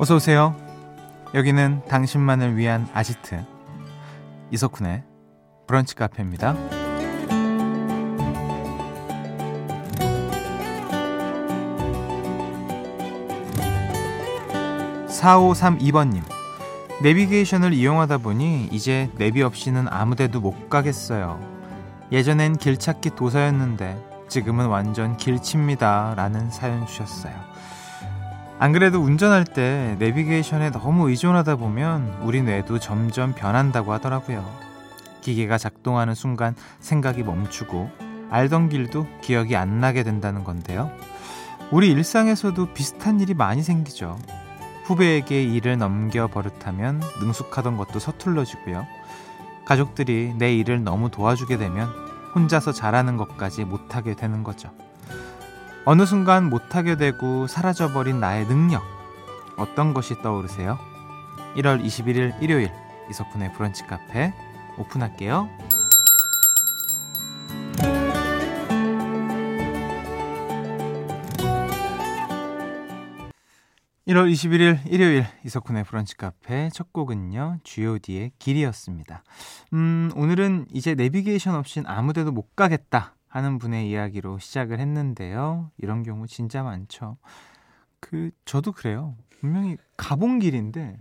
어서 0.00 0.14
오세요. 0.14 0.54
여기는 1.34 1.82
당신만을 1.88 2.56
위한 2.56 2.88
아지트 2.94 3.44
이석훈의 4.52 5.02
브런치 5.66 5.96
카페입니다. 5.96 6.54
4532번님. 15.08 16.22
내비게이션을 17.02 17.72
이용하다 17.72 18.18
보니 18.18 18.68
이제 18.70 19.10
내비 19.16 19.42
없이는 19.42 19.88
아무데도 19.88 20.40
못 20.40 20.70
가겠어요. 20.70 21.40
예전엔 22.12 22.56
길찾기 22.58 23.16
도사였는데 23.16 24.00
지금은 24.28 24.66
완전 24.66 25.16
길칩니다. 25.16 26.14
라는 26.16 26.50
사연 26.50 26.86
주셨어요. 26.86 27.34
안 28.60 28.72
그래도 28.72 28.98
운전할 28.98 29.44
때 29.44 29.94
내비게이션에 30.00 30.70
너무 30.70 31.08
의존하다 31.10 31.56
보면 31.56 32.18
우리 32.22 32.42
뇌도 32.42 32.80
점점 32.80 33.32
변한다고 33.32 33.92
하더라고요. 33.92 34.44
기계가 35.20 35.58
작동하는 35.58 36.14
순간 36.14 36.56
생각이 36.80 37.22
멈추고 37.22 37.88
알던 38.30 38.68
길도 38.68 39.06
기억이 39.20 39.54
안 39.54 39.78
나게 39.78 40.02
된다는 40.02 40.42
건데요. 40.42 40.90
우리 41.70 41.88
일상에서도 41.90 42.72
비슷한 42.74 43.20
일이 43.20 43.32
많이 43.32 43.62
생기죠. 43.62 44.18
후배에게 44.86 45.44
일을 45.44 45.78
넘겨 45.78 46.26
버릇하면 46.26 47.00
능숙하던 47.20 47.76
것도 47.76 48.00
서툴러지고요. 48.00 48.86
가족들이 49.66 50.34
내 50.36 50.52
일을 50.56 50.82
너무 50.82 51.10
도와주게 51.10 51.58
되면 51.58 51.88
혼자서 52.34 52.72
잘하는 52.72 53.18
것까지 53.18 53.64
못하게 53.64 54.16
되는 54.16 54.42
거죠. 54.42 54.70
어느 55.90 56.04
순간 56.04 56.50
못하게 56.50 56.96
되고 56.96 57.46
사라져버린 57.46 58.20
나의 58.20 58.46
능력. 58.46 58.82
어떤 59.56 59.94
것이 59.94 60.20
떠오르세요? 60.20 60.78
1월 61.56 61.82
21일 61.82 62.42
일요일 62.42 62.70
이석훈의 63.08 63.54
브런치 63.54 63.84
카페 63.84 64.34
오픈할게요. 64.76 65.48
1월 74.08 74.30
21일 74.30 74.80
일요일 74.92 75.24
이석훈의 75.46 75.84
브런치 75.84 76.18
카페 76.18 76.68
첫 76.68 76.92
곡은요. 76.92 77.60
G.O.D의 77.64 78.32
길이었습니다. 78.38 79.24
음, 79.72 80.10
오늘은 80.16 80.66
이제 80.70 80.94
내비게이션 80.94 81.54
없인 81.54 81.84
아무데도 81.86 82.30
못 82.30 82.54
가겠다 82.54 83.14
하는 83.28 83.58
분의 83.58 83.88
이야기로 83.90 84.38
시작을 84.38 84.80
했는데요. 84.80 85.70
이런 85.78 86.02
경우 86.02 86.26
진짜 86.26 86.62
많죠. 86.62 87.16
그 88.00 88.30
저도 88.44 88.72
그래요. 88.72 89.16
분명히 89.40 89.76
가본 89.96 90.38
길인데 90.38 90.98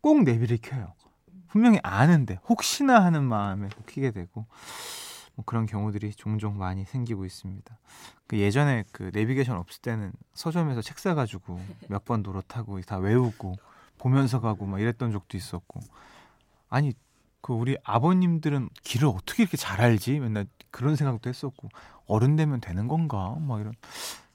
꼭 0.00 0.22
내비를 0.22 0.58
켜요. 0.62 0.94
분명히 1.48 1.78
아는데 1.82 2.38
혹시나 2.48 3.04
하는 3.04 3.24
마음에 3.24 3.68
켜게 3.86 4.10
되고 4.10 4.46
뭐 5.34 5.44
그런 5.44 5.66
경우들이 5.66 6.12
종종 6.12 6.58
많이 6.58 6.84
생기고 6.84 7.24
있습니다. 7.24 7.78
그 8.26 8.38
예전에 8.38 8.84
그 8.90 9.10
내비게이션 9.12 9.56
없을 9.56 9.80
때는 9.82 10.12
서점에서 10.34 10.82
책 10.82 10.98
사가지고 10.98 11.60
몇번 11.88 12.24
타고 12.48 12.80
다 12.80 12.98
외우고 12.98 13.56
보면서 13.98 14.40
가고 14.40 14.66
막 14.66 14.80
이랬던 14.80 15.12
적도 15.12 15.36
있었고 15.36 15.80
아니 16.68 16.92
그 17.46 17.52
우리 17.52 17.76
아버님들은 17.84 18.70
길을 18.82 19.06
어떻게 19.06 19.44
이렇게 19.44 19.56
잘 19.56 19.80
알지? 19.80 20.18
맨날 20.18 20.48
그런 20.72 20.96
생각도 20.96 21.30
했었고 21.30 21.68
어른 22.08 22.34
되면 22.34 22.60
되는 22.60 22.88
건가? 22.88 23.36
막 23.38 23.60
이런 23.60 23.72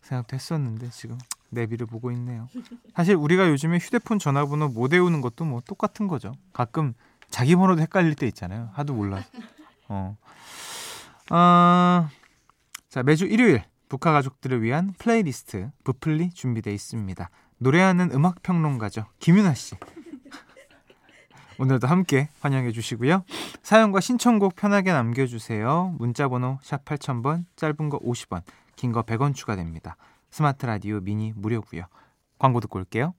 생각도 0.02 0.34
했었는데 0.34 0.92
지금 0.92 1.18
내비를 1.50 1.88
보고 1.88 2.10
있네요. 2.14 2.48
사실 2.96 3.16
우리가 3.16 3.50
요즘에 3.50 3.80
휴대폰 3.80 4.18
전화번호 4.18 4.70
못 4.70 4.94
외우는 4.94 5.20
것도 5.20 5.44
뭐 5.44 5.60
똑같은 5.60 6.08
거죠. 6.08 6.32
가끔 6.54 6.94
자기 7.30 7.58
번호도 7.58 7.82
헷갈릴 7.82 8.16
때 8.16 8.28
있잖아요. 8.28 8.70
하도 8.72 8.94
몰라서. 8.94 9.28
어. 9.90 10.16
어, 11.32 12.08
자, 12.88 13.04
매주 13.04 13.26
일요일 13.26 13.62
브카 13.90 14.14
가족들을 14.14 14.62
위한 14.62 14.94
플레이리스트 14.98 15.70
부플리 15.84 16.30
준비되어 16.30 16.74
있습니다. 16.74 17.30
노래하는 17.58 18.12
음악 18.14 18.42
평론가죠. 18.42 19.04
김윤하 19.20 19.54
씨. 19.56 19.76
오늘도 21.62 21.86
함께 21.86 22.28
환영해 22.40 22.72
주시고요. 22.72 23.24
사연과 23.62 24.00
신청곡 24.00 24.56
편하게 24.56 24.94
남겨주세요. 24.94 25.94
문자번호 26.00 26.58
샵 26.64 26.84
8000번, 26.84 27.46
짧은 27.56 27.90
거 27.90 28.00
50원, 28.00 28.42
긴 28.76 28.92
거 28.92 29.04
100원 29.04 29.36
추가됩니다. 29.36 29.96
스마트 30.32 30.66
라디오 30.66 31.00
미니 31.02 31.34
무료고요. 31.36 31.84
광고 32.40 32.62
듣고 32.62 32.80
올게요. 32.80 33.14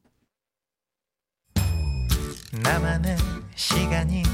나만의 2.65 3.17
시간이 3.55 4.25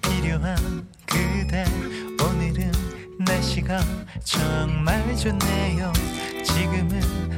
필요한 0.00 0.56
그대 1.04 1.66
오늘은 2.24 2.72
날씨가 3.18 3.80
정말 4.24 5.14
좋네요 5.14 5.92
지금은 6.42 7.37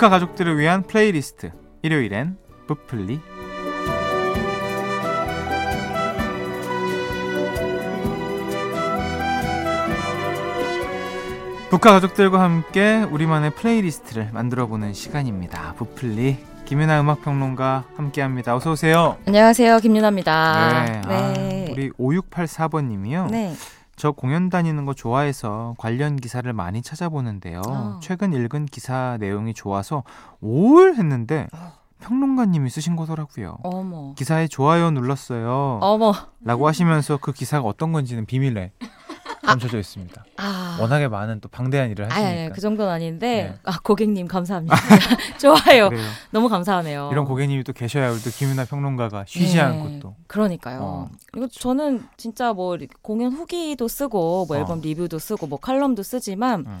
브카 0.00 0.08
가족들을 0.08 0.56
위한 0.56 0.82
플레이리스트 0.82 1.52
일요일엔 1.82 2.38
브플리 2.66 3.20
브카 11.68 11.92
가족들과 11.92 12.40
함께 12.40 13.06
우리만의 13.10 13.50
playlist를 13.50 14.30
만들어보는 14.32 14.94
시간입니다. 14.94 15.74
브플리 15.74 16.38
김윤하 16.64 16.98
음악평론가 17.02 17.84
함께합니다. 17.94 18.56
어서 18.56 18.72
오세요. 18.72 19.18
안녕하세요, 19.26 19.80
김윤하입니다. 19.80 20.84
네, 20.86 21.02
네. 21.08 21.66
아, 21.68 21.72
우리 21.72 21.90
5684번님이요. 21.90 23.30
네. 23.30 23.54
저 24.00 24.12
공연 24.12 24.48
다니는 24.48 24.86
거 24.86 24.94
좋아해서 24.94 25.74
관련 25.76 26.16
기사를 26.16 26.50
많이 26.54 26.80
찾아보는데요. 26.80 27.60
어. 27.68 28.00
최근 28.02 28.32
읽은 28.32 28.64
기사 28.64 29.18
내용이 29.20 29.52
좋아서 29.52 30.04
올 30.40 30.94
했는데 30.94 31.48
어. 31.52 31.74
평론가님이 32.00 32.70
쓰신 32.70 32.96
거더라고요. 32.96 33.58
어머. 33.62 34.14
기사에 34.14 34.48
좋아요 34.48 34.90
눌렀어요. 34.90 35.80
어머. 35.82 36.14
라고 36.42 36.66
하시면서 36.66 37.18
그 37.18 37.32
기사가 37.32 37.68
어떤 37.68 37.92
건지는 37.92 38.24
비밀에 38.24 38.72
감춰져 39.50 39.78
있습니다. 39.78 40.24
아. 40.36 40.78
워낙에 40.80 41.08
많은 41.08 41.40
또 41.40 41.48
방대한 41.48 41.90
일을 41.90 42.10
하시니까. 42.10 42.28
아니, 42.28 42.52
그 42.52 42.60
정도는 42.60 42.90
아닌데, 42.90 43.26
네. 43.52 43.58
아, 43.64 43.78
고객님 43.82 44.26
감사합니다. 44.28 44.76
좋아요. 45.38 45.88
그래요. 45.88 46.08
너무 46.30 46.48
감사하네요. 46.48 47.10
이런 47.12 47.24
고객님이 47.24 47.64
또 47.64 47.72
계셔야 47.72 48.10
우리 48.10 48.20
또 48.22 48.30
김윤아 48.30 48.64
평론가가 48.66 49.24
쉬지 49.26 49.56
네. 49.56 49.60
않고 49.60 50.00
또. 50.00 50.16
그러니까요. 50.26 50.78
어. 50.82 51.10
이거 51.36 51.46
저는 51.48 52.04
진짜 52.16 52.52
뭐 52.52 52.78
공연 53.02 53.32
후기도 53.32 53.88
쓰고, 53.88 54.46
뭐 54.48 54.56
앨범 54.56 54.78
어. 54.78 54.80
리뷰도 54.82 55.18
쓰고, 55.18 55.46
뭐 55.46 55.58
칼럼도 55.58 56.02
쓰지만, 56.02 56.64
음. 56.66 56.78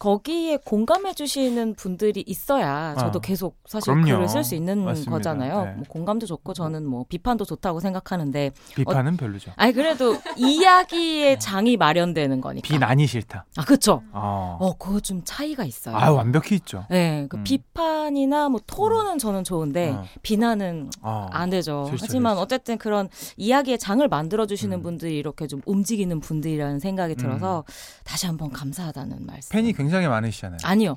거기에 0.00 0.56
공감해 0.56 1.12
주시는 1.12 1.74
분들이 1.74 2.24
있어야 2.26 2.94
저도 2.98 3.18
어. 3.18 3.20
계속 3.20 3.58
사실 3.66 3.92
그럼요. 3.92 4.14
글을 4.14 4.28
쓸 4.28 4.42
수 4.42 4.54
있는 4.54 4.82
맞습니다. 4.82 5.10
거잖아요. 5.12 5.64
네. 5.66 5.72
뭐 5.72 5.84
공감도 5.86 6.24
좋고 6.24 6.54
저는 6.54 6.86
뭐 6.86 7.04
비판도 7.06 7.44
좋다고 7.44 7.80
생각하는데 7.80 8.50
비판은 8.76 9.14
어, 9.14 9.16
별로죠. 9.18 9.52
아니 9.56 9.74
그래도 9.74 10.16
이야기의 10.38 11.34
네. 11.34 11.38
장이 11.38 11.76
마련되는 11.76 12.40
거니까. 12.40 12.66
비난이 12.66 13.06
싫다. 13.06 13.44
아 13.58 13.64
그렇죠. 13.66 14.02
어. 14.12 14.56
어 14.58 14.72
그거 14.78 15.00
좀 15.00 15.20
차이가 15.22 15.64
있어요. 15.64 15.94
아 15.94 16.10
완벽히 16.10 16.54
있죠. 16.54 16.86
네, 16.88 17.26
그 17.28 17.36
음. 17.36 17.44
비판이나 17.44 18.48
뭐 18.48 18.58
토론은 18.66 19.18
저는 19.18 19.44
좋은데 19.44 19.90
어. 19.90 20.04
비난은 20.22 20.88
어. 21.02 21.26
안 21.30 21.50
되죠. 21.50 21.84
싫죠, 21.90 22.04
하지만 22.06 22.36
싫죠. 22.36 22.42
어쨌든 22.42 22.78
그런 22.78 23.10
이야기의 23.36 23.78
장을 23.78 24.06
만들어 24.08 24.46
주시는 24.46 24.78
음. 24.78 24.82
분들이 24.82 25.18
이렇게 25.18 25.46
좀 25.46 25.60
움직이는 25.66 26.20
분들이라는 26.20 26.78
생각이 26.80 27.16
들어서 27.16 27.64
음. 27.68 27.72
다시 28.04 28.24
한번 28.24 28.50
감사하다는 28.50 29.26
말씀. 29.26 29.50
팬이 29.52 29.74
굉장히 29.74 29.89
굉장히 29.90 30.06
많으시잖아요. 30.06 30.58
아니요. 30.62 30.96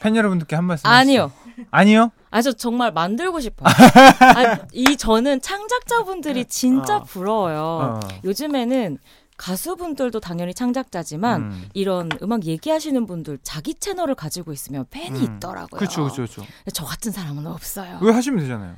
팬 0.00 0.14
여러분들께 0.14 0.54
한 0.54 0.64
말씀. 0.66 0.86
아니요. 0.86 1.32
아니요? 1.70 2.12
아, 2.30 2.42
저 2.42 2.52
정말 2.52 2.92
만들고 2.92 3.40
싶어요. 3.40 3.68
아, 4.20 4.66
이 4.72 4.96
저는 4.98 5.40
창작자분들이 5.40 6.44
진짜 6.44 6.98
어. 6.98 7.02
부러워요. 7.02 7.60
어. 7.60 8.00
요즘에는 8.24 8.98
가수분들도 9.38 10.20
당연히 10.20 10.52
창작자지만 10.52 11.40
음. 11.40 11.68
이런 11.72 12.10
음악 12.22 12.44
얘기하시는 12.44 13.06
분들 13.06 13.38
자기 13.42 13.72
채널을 13.74 14.14
가지고 14.14 14.52
있으면 14.52 14.84
팬이 14.90 15.20
음. 15.20 15.36
있더라고요. 15.36 15.78
그렇죠, 15.78 16.02
그렇죠, 16.10 16.44
저 16.74 16.84
같은 16.84 17.10
사람은 17.10 17.46
없어요. 17.46 17.98
왜 18.02 18.12
하시면 18.12 18.40
되잖아요. 18.40 18.76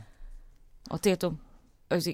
어떻게 0.90 1.16
좀 1.16 1.38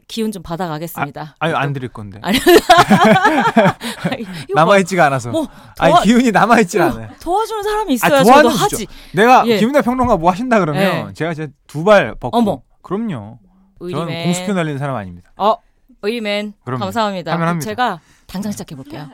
기운 0.09 0.33
좀 0.33 0.43
받아가겠습니다. 0.43 1.37
아, 1.39 1.49
아안 1.49 1.73
드릴 1.73 1.89
건데. 1.91 2.19
아니, 2.23 2.39
남아있지가 4.55 5.07
않아서. 5.07 5.31
뭐, 5.31 5.47
도와, 5.77 5.99
아니, 5.99 6.07
기운이 6.07 6.31
남아있지 6.33 6.81
어, 6.81 6.85
않아요. 6.85 7.09
도와주는 7.21 7.63
사람이 7.63 7.95
있어야 7.95 8.21
아, 8.21 8.25
저도 8.25 8.49
하지. 8.49 8.87
내가 9.13 9.47
예. 9.47 9.59
김은혜 9.59 9.83
평론가 9.83 10.17
뭐 10.17 10.31
하신다 10.31 10.59
그러면 10.61 11.11
예. 11.11 11.13
제가 11.13 11.33
이제 11.33 11.49
두 11.67 11.85
발 11.85 12.15
벗고. 12.19 12.37
어머. 12.37 12.63
그럼요. 12.83 13.39
의리맨. 13.81 14.07
저는 14.07 14.25
공수표 14.25 14.53
날리는 14.55 14.79
사람 14.79 14.97
아닙니다. 14.97 15.31
어, 15.37 15.57
의리맨. 16.03 16.55
그럼요. 16.65 16.81
감사합니다. 16.81 17.59
제가 17.61 18.01
당장 18.27 18.53
시작해볼게요. 18.53 19.09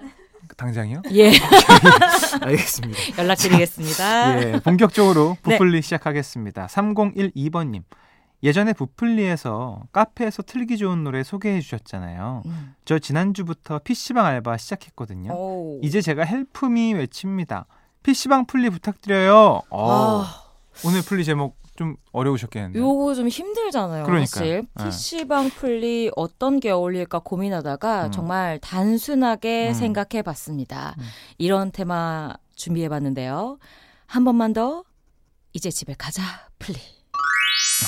당장이요? 0.56 1.02
예. 1.12 1.32
알겠습니다. 2.40 2.98
연락드리겠습니다. 3.18 4.42
예, 4.42 4.52
본격적으로 4.60 5.36
부풀리 5.42 5.78
네. 5.78 5.80
시작하겠습니다. 5.80 6.66
3012번님. 6.66 7.82
예전에 8.42 8.72
브플리에서 8.72 9.84
카페에서 9.92 10.42
틀기 10.42 10.76
좋은 10.76 11.04
노래 11.04 11.22
소개해 11.22 11.60
주셨잖아요. 11.60 12.42
음. 12.46 12.74
저 12.84 12.98
지난주부터 12.98 13.78
PC방 13.78 14.26
알바 14.26 14.56
시작했거든요. 14.56 15.32
오. 15.32 15.80
이제 15.82 16.00
제가 16.00 16.24
help 16.24 16.71
me 16.71 16.94
외칩니다. 16.94 17.66
PC방 18.02 18.46
플리 18.46 18.68
부탁드려요. 18.70 19.62
어. 19.70 20.22
아. 20.24 20.42
오늘 20.84 21.02
플리 21.02 21.24
제목 21.24 21.56
좀 21.76 21.96
어려우셨겠는데요. 22.12 22.82
요거 22.82 23.14
좀 23.14 23.28
힘들잖아요. 23.28 24.04
그러니까. 24.04 24.26
사실 24.26 24.66
네. 24.74 24.84
PC방 24.84 25.50
플리 25.50 26.10
어떤 26.16 26.60
게 26.60 26.70
어울릴까 26.70 27.20
고민하다가 27.20 28.06
음. 28.06 28.12
정말 28.12 28.58
단순하게 28.58 29.68
음. 29.68 29.74
생각해 29.74 30.22
봤습니다. 30.22 30.94
음. 30.98 31.04
이런 31.38 31.70
테마 31.70 32.34
준비해 32.56 32.88
봤는데요. 32.88 33.58
한 34.06 34.24
번만 34.24 34.52
더 34.52 34.84
이제 35.52 35.70
집에 35.70 35.94
가자 35.96 36.22
풀리. 36.58 36.78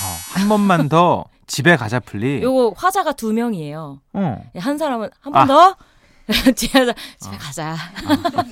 어, 0.02 0.18
한 0.32 0.48
번만 0.48 0.88
더 0.88 1.24
집에 1.46 1.76
가자 1.76 2.00
플리. 2.00 2.42
요거 2.42 2.74
화자가 2.76 3.12
두 3.12 3.32
명이에요. 3.32 4.00
어. 4.14 4.44
한 4.56 4.78
사람은 4.78 5.10
한번 5.20 5.42
아. 5.42 5.46
더. 5.46 5.76
집에, 6.56 6.86
집에 7.20 7.36
어. 7.36 7.38
가자. 7.38 7.72
아. 7.74 8.44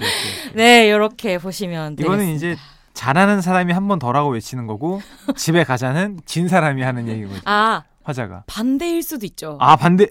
네, 0.55 0.87
이렇게 0.89 1.39
보시면 1.39 1.97
이거는 1.99 2.19
되겠습니다. 2.19 2.37
이제 2.37 2.57
잘하는 2.95 3.41
사람이 3.41 3.73
한 3.73 3.89
번 3.89 3.99
더라고 3.99 4.31
외치는 4.31 4.67
거고 4.67 5.01
집에 5.37 5.65
가자는 5.65 6.21
진 6.27 6.49
사람이 6.49 6.83
하는 6.83 7.09
얘기거든요. 7.09 7.41
아, 7.47 7.83
화자가 8.05 8.45
반대일 8.47 9.03
수도 9.03 9.25
있죠. 9.27 9.57
아 9.61 9.77
반대. 9.77 10.09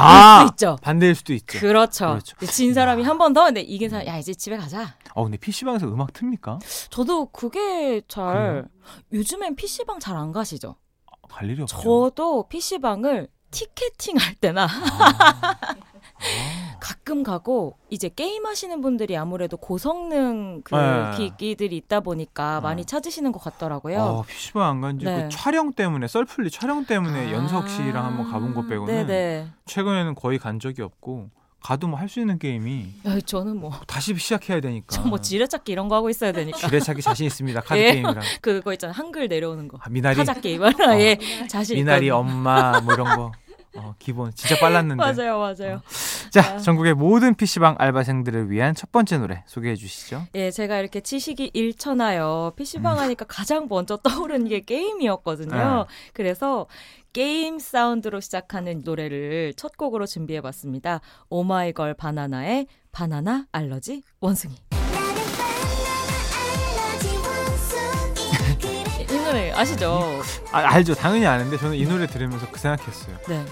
아, 0.00 0.40
수도 0.40 0.52
있죠. 0.54 0.78
반대일 0.82 1.14
수도 1.14 1.32
있죠. 1.34 1.58
그렇죠. 1.58 2.06
그렇죠. 2.08 2.36
진 2.52 2.74
사람이 2.74 3.02
한 3.02 3.18
번 3.18 3.32
더, 3.32 3.44
근데 3.44 3.60
이긴 3.60 3.90
사람, 3.90 4.06
야 4.06 4.16
이제 4.18 4.32
집에 4.34 4.56
가자. 4.56 4.94
어, 5.14 5.22
근데 5.24 5.36
PC방에서 5.36 5.86
음악 5.86 6.12
틉니까? 6.12 6.58
저도 6.90 7.26
그게 7.26 8.00
잘? 8.08 8.66
요즘엔 9.12 9.56
PC방 9.56 9.98
잘 10.00 10.16
안 10.16 10.32
가시죠? 10.32 10.76
갈 11.28 11.48
일이 11.50 11.62
없죠. 11.62 11.76
저도 11.80 12.48
PC방을 12.48 13.28
티켓팅 13.50 14.16
할 14.18 14.34
때나 14.34 14.66
아. 14.66 15.56
가끔 17.10 17.24
가고 17.24 17.76
이제 17.90 18.08
게임 18.08 18.46
하시는 18.46 18.80
분들이 18.80 19.16
아무래도 19.16 19.56
고성능 19.56 20.62
그 20.62 20.76
네. 20.76 21.10
기기들이 21.16 21.76
있다 21.76 21.98
보니까 22.00 22.56
네. 22.56 22.62
많이 22.62 22.84
찾으시는 22.84 23.32
것 23.32 23.42
같더라고요. 23.42 23.98
어, 23.98 24.22
PC방 24.22 24.62
안 24.62 24.80
간지 24.80 25.04
그 25.04 25.10
네. 25.10 25.22
그 25.24 25.28
촬영 25.28 25.72
때문에 25.72 26.06
썰풀리 26.06 26.52
촬영 26.52 26.84
때문에 26.84 27.28
아. 27.28 27.32
연석 27.32 27.68
씨랑 27.68 28.04
한번 28.04 28.30
가본 28.30 28.54
것 28.54 28.68
빼고는 28.68 29.06
네네. 29.06 29.48
최근에는 29.66 30.14
거의 30.14 30.38
간 30.38 30.60
적이 30.60 30.82
없고 30.82 31.30
가도 31.60 31.88
뭐 31.88 31.98
할 31.98 32.08
수 32.08 32.20
있는 32.20 32.38
게임이 32.38 32.86
야, 33.06 33.18
저는 33.20 33.58
뭐 33.58 33.72
다시 33.88 34.14
시작해야 34.14 34.60
되니까 34.60 34.94
저 34.94 35.02
뭐 35.02 35.18
지뢰찾기 35.20 35.72
이런 35.72 35.88
거 35.88 35.96
하고 35.96 36.08
있어야 36.08 36.30
되니까 36.32 36.56
지뢰찾기 36.56 37.02
자신 37.02 37.26
있습니다 37.26 37.60
카드 37.60 37.78
예. 37.82 37.92
게임이랑 37.92 38.20
그거 38.40 38.72
있잖아 38.72 38.92
한글 38.94 39.28
내려오는 39.28 39.68
거 39.68 39.78
아, 39.82 39.90
미나리 39.90 40.16
타자 40.16 40.32
게임 40.32 40.62
어. 40.62 40.70
예 41.00 41.18
자신 41.48 41.76
미나리 41.76 42.08
엄마 42.08 42.80
뭐 42.80 42.94
이런 42.94 43.14
거 43.16 43.32
어, 43.76 43.94
기본 43.98 44.32
진짜 44.34 44.58
빨랐는데 44.58 45.00
맞아요 45.02 45.38
맞아요 45.38 45.76
어. 45.76 46.30
자 46.30 46.54
아. 46.54 46.58
전국의 46.58 46.94
모든 46.94 47.34
PC방 47.34 47.76
알바생들을 47.78 48.50
위한 48.50 48.74
첫 48.74 48.90
번째 48.92 49.18
노래 49.18 49.44
소개해 49.46 49.76
주시죠 49.76 50.26
예 50.34 50.50
제가 50.50 50.78
이렇게 50.78 51.00
지식이 51.00 51.52
일천하여 51.54 52.52
PC방 52.56 52.96
음. 52.96 52.98
하니까 53.02 53.24
가장 53.26 53.66
먼저 53.68 53.96
떠오르는 53.96 54.48
게 54.48 54.60
게임이었거든요 54.60 55.54
네. 55.54 55.84
그래서 56.12 56.66
게임 57.12 57.58
사운드로 57.58 58.20
시작하는 58.20 58.82
노래를 58.84 59.54
첫 59.56 59.76
곡으로 59.76 60.06
준비해 60.06 60.40
봤습니다. 60.40 61.00
오마이걸 61.28 61.94
바나나의 61.94 62.68
바나나 62.92 63.46
알러지 63.50 64.02
원숭이. 64.20 64.54
아시죠? 69.60 70.22
아, 70.52 70.58
알죠. 70.58 70.94
당연히 70.94 71.26
아는데 71.26 71.58
저는 71.58 71.76
이 71.76 71.84
노래 71.84 72.06
들으면서 72.06 72.46
그 72.50 72.58
생각했어요. 72.58 73.16
네. 73.28 73.44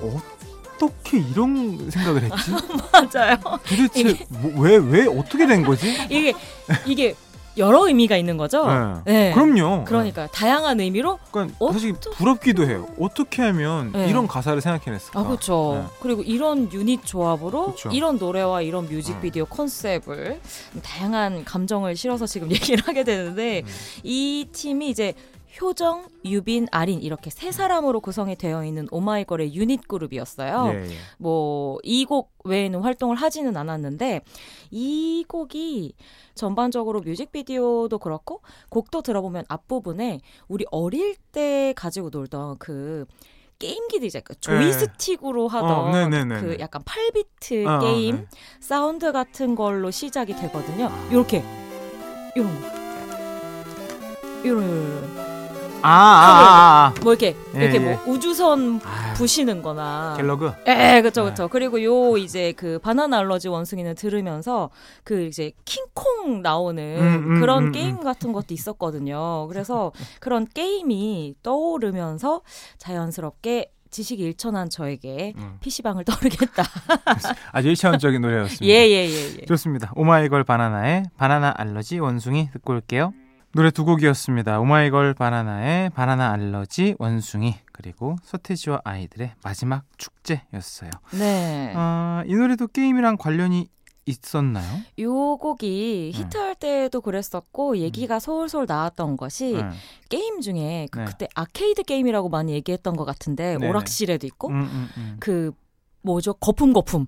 어떻게 0.00 1.18
이런 1.18 1.88
생각을 1.90 2.22
했지? 2.24 2.50
맞아요. 2.92 3.36
도대체 3.64 4.26
왜왜 4.56 4.78
뭐, 4.78 4.90
왜 4.90 5.06
어떻게 5.06 5.46
된 5.46 5.62
거지? 5.62 5.96
이게 6.10 6.32
이게 6.86 7.14
여러 7.58 7.86
의미가 7.86 8.16
있는 8.16 8.36
거죠. 8.36 8.66
네. 9.04 9.28
네. 9.28 9.32
그럼요. 9.32 9.84
그러니까 9.84 10.22
네. 10.22 10.28
다양한 10.32 10.80
의미로. 10.80 11.18
그러니까 11.30 11.56
어 11.60 11.72
사실 11.72 11.92
부럽기도 11.92 12.66
해요. 12.66 12.88
어떻게 12.98 13.42
하면 13.42 13.92
네. 13.92 14.08
이런 14.08 14.26
가사를 14.26 14.60
생각해냈을까? 14.60 15.20
아 15.20 15.24
그렇죠. 15.24 15.86
네. 15.86 15.96
그리고 16.00 16.22
이런 16.22 16.72
유닛 16.72 17.04
조합으로 17.04 17.72
그쵸. 17.74 17.90
이런 17.92 18.16
노래와 18.16 18.62
이런 18.62 18.88
뮤직비디오 18.88 19.44
컨셉을 19.44 20.40
다양한 20.82 21.44
감정을 21.44 21.94
실어서 21.94 22.26
지금 22.26 22.50
얘기를 22.52 22.82
하게 22.86 23.04
되는데 23.04 23.62
음. 23.64 23.72
이 24.02 24.48
팀이 24.50 24.88
이제 24.88 25.14
효정, 25.60 26.08
유빈, 26.24 26.66
아린 26.70 27.02
이렇게 27.02 27.30
세 27.30 27.52
사람으로 27.52 28.00
구성이 28.00 28.36
되어 28.36 28.64
있는 28.64 28.86
오마이걸의 28.90 29.54
유닛 29.54 29.86
그룹이었어요. 29.86 30.72
예, 30.74 30.84
예. 30.86 30.94
뭐 31.18 31.88
이 31.88 32.06
곡 32.06 32.32
외에는 32.44 32.80
활동을 32.80 33.16
하지는 33.16 33.56
않았는데 33.56 34.22
이 34.70 35.24
곡이 35.28 35.94
전반적으로 36.34 37.00
뮤직비디오도 37.00 37.98
그렇고 37.98 38.40
곡도 38.70 39.02
들어보면 39.02 39.44
앞부분에 39.48 40.20
우리 40.48 40.64
어릴 40.70 41.16
때 41.32 41.74
가지고 41.76 42.08
놀던 42.10 42.58
그 42.58 43.04
게임기들 43.58 44.06
이제 44.06 44.20
그 44.20 44.34
조이스틱으로 44.40 45.48
네. 45.48 45.52
하던 45.52 45.70
어, 45.70 46.08
네, 46.08 46.24
네, 46.24 46.40
그 46.40 46.56
약간 46.58 46.82
8비트 46.82 47.66
어, 47.66 47.78
게임 47.78 48.16
네. 48.16 48.26
사운드 48.58 49.12
같은 49.12 49.54
걸로 49.54 49.90
시작이 49.90 50.34
되거든요. 50.34 50.90
요렇게 51.12 51.44
요런 52.36 52.60
거. 52.60 52.82
요런 54.44 54.68
요런 54.68 55.41
아, 55.82 55.88
아, 55.88 55.92
아, 55.92 56.86
아. 56.86 56.94
뭐 57.02 57.12
이렇게 57.12 57.36
예, 57.56 57.64
이렇게 57.64 57.78
뭐 57.78 57.90
예. 57.90 57.94
뭐 57.94 58.14
우주선 58.14 58.80
아, 58.84 59.14
부시는거나 59.14 60.14
갤러그 60.16 60.52
예 60.68 61.00
그렇죠 61.00 61.24
그렇죠 61.24 61.48
그리고 61.48 61.82
요 61.82 62.16
이제 62.16 62.52
그 62.52 62.78
바나나 62.78 63.18
알러지 63.18 63.48
원숭이는 63.48 63.94
들으면서 63.94 64.70
그 65.04 65.22
이제 65.24 65.52
킹콩 65.64 66.42
나오는 66.42 66.82
음, 66.82 67.34
음, 67.34 67.40
그런 67.40 67.66
음, 67.66 67.72
게임 67.72 67.96
음. 67.96 68.04
같은 68.04 68.32
것도 68.32 68.54
있었거든요 68.54 69.46
그래서 69.48 69.92
그런 70.20 70.46
게임이 70.46 71.34
떠오르면서 71.42 72.42
자연스럽게 72.78 73.70
지식이 73.92 74.22
일천한 74.22 74.70
저에게 74.70 75.34
음. 75.36 75.58
PC방을 75.60 76.04
떠오르겠다. 76.04 76.64
아주 77.52 77.68
일차원적인 77.68 78.22
노래였습니다. 78.22 78.66
예, 78.66 78.88
예, 78.88 79.06
예, 79.06 79.36
예. 79.42 79.44
좋습니다. 79.44 79.92
오마이걸 79.94 80.44
바나나의 80.44 81.04
바나나 81.18 81.52
알러지 81.56 81.98
원숭이 81.98 82.50
듣고 82.52 82.72
올게요. 82.72 83.12
노래 83.54 83.70
두 83.70 83.84
곡이었습니다. 83.84 84.60
오마이걸 84.60 85.12
바나나의 85.12 85.90
바나나 85.90 86.30
알러지 86.32 86.96
원숭이 86.98 87.54
그리고 87.70 88.16
서태지와 88.22 88.80
아이들의 88.82 89.32
마지막 89.44 89.84
축제였어요. 89.98 90.90
네. 91.18 91.74
어, 91.76 92.22
이 92.24 92.34
노래도 92.34 92.66
게임이랑 92.66 93.18
관련이 93.18 93.68
있었나요? 94.06 94.80
요 95.00 95.36
곡이 95.36 96.12
네. 96.14 96.18
히트할 96.18 96.54
때도 96.54 97.02
그랬었고 97.02 97.76
얘기가 97.76 98.16
음. 98.16 98.20
솔솔 98.20 98.64
나왔던 98.66 99.18
것이 99.18 99.52
네. 99.52 99.68
게임 100.08 100.40
중에 100.40 100.88
그, 100.90 101.00
네. 101.00 101.04
그때 101.04 101.28
아케이드 101.34 101.82
게임이라고 101.82 102.30
많이 102.30 102.52
얘기했던 102.52 102.96
것 102.96 103.04
같은데 103.04 103.58
네네. 103.58 103.68
오락실에도 103.68 104.26
있고 104.26 104.48
음, 104.48 104.62
음, 104.62 104.88
음. 104.96 105.16
그 105.20 105.52
뭐죠 106.02 106.34
거품 106.34 106.72
거품 106.72 107.06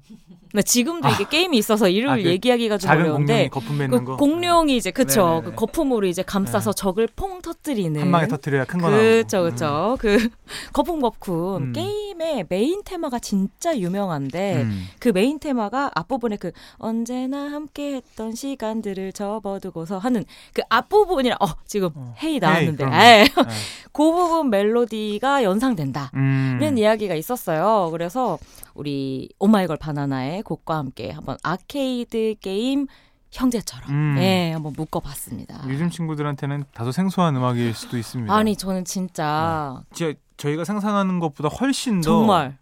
나 0.54 0.62
지금도 0.62 1.08
이게 1.08 1.24
아. 1.24 1.28
게임이 1.28 1.58
있어서 1.58 1.88
이름을 1.88 2.14
아, 2.14 2.22
그 2.22 2.28
얘기하기가 2.28 2.78
좀 2.78 2.88
어려운데 2.88 3.50
그 3.50 4.16
공룡이 4.16 4.76
이제 4.76 4.92
그쵸 4.92 5.42
그 5.44 5.52
거품으로 5.52 6.06
이제 6.06 6.22
감싸서 6.22 6.70
네. 6.70 6.80
적을 6.80 7.08
퐁 7.16 7.42
터뜨리는 7.42 8.00
한 8.00 8.12
방에 8.12 8.28
터뜨려야 8.28 8.64
큰거 8.64 8.88
나오고 8.88 9.02
그쵸 9.02 9.42
그쵸 9.42 9.92
음. 9.94 9.96
그 9.98 10.28
거품 10.72 11.00
거품 11.00 11.56
음. 11.56 11.72
게임의 11.72 12.46
메인 12.48 12.82
테마가 12.84 13.18
진짜 13.18 13.76
유명한데 13.76 14.62
음. 14.62 14.86
그 15.00 15.08
메인 15.08 15.40
테마가 15.40 15.90
앞부분에 15.92 16.36
그 16.36 16.52
언제나 16.76 17.50
함께했던 17.50 18.36
시간들을 18.36 19.12
접어두고서 19.12 19.98
하는 19.98 20.24
그 20.52 20.62
앞부분이랑 20.68 21.36
어 21.40 21.46
지금 21.66 21.90
어. 21.96 22.14
헤이 22.22 22.38
나왔는데 22.38 22.84
헤이, 22.86 23.26
그 23.92 24.12
부분 24.12 24.50
멜로디가 24.50 25.42
연상된다 25.42 26.12
음. 26.14 26.60
이야기가 26.78 27.16
있었어요 27.16 27.88
그래서 27.90 28.38
우리 28.75 29.28
오마이걸 29.38 29.76
바나나의 29.76 30.43
곡과 30.43 30.76
함께 30.76 31.11
한번 31.11 31.37
아케이드 31.43 32.35
게임 32.40 32.87
형제처럼 33.31 33.90
음. 33.90 34.16
예 34.19 34.52
한번 34.52 34.73
묶어봤습니다. 34.76 35.64
요즘 35.69 35.90
친구들한테는 35.90 36.64
다소 36.73 36.93
생소한 36.93 37.35
음악일 37.37 37.75
수도 37.75 37.99
있습니다. 37.99 38.33
아니 38.33 38.57
저는 38.57 38.85
진짜 38.85 39.83
네. 39.97 40.14
저희가 40.37 40.64
상상하는 40.64 41.19
것보다 41.19 41.49
훨씬 41.49 42.00
더 42.00 42.11
정말 42.11 42.59